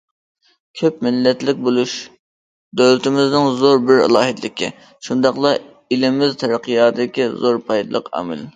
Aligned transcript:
كۆپ 0.79 1.03
مىللەتلىك 1.07 1.59
بولۇش 1.67 1.93
دۆلىتىمىزنىڭ 2.81 3.51
زور 3.61 3.83
بىر 3.91 4.01
ئالاھىدىلىكى، 4.07 4.71
شۇنداقلا 5.09 5.53
ئېلىمىز 5.93 6.37
تەرەققىياتىدىكى 6.45 7.33
زور 7.45 7.65
پايدىلىق 7.71 8.15
ئامىل. 8.17 8.47